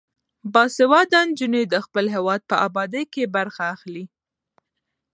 [0.53, 4.05] باسواده نجونې د خپل هیواد په ابادۍ کې برخه اخلي.